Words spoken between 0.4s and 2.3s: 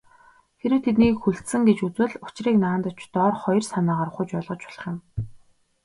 Хэрэв тэднийг хүлцсэн гэж үзвэл,